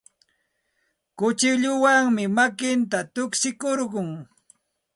[1.17, 4.09] Kuchilluwanmi makinta tukshikurqun.